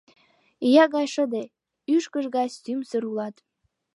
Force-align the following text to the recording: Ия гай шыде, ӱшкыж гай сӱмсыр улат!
Ия 0.67 0.85
гай 0.95 1.07
шыде, 1.13 1.43
ӱшкыж 1.95 2.25
гай 2.35 2.47
сӱмсыр 2.59 3.03
улат! 3.09 3.35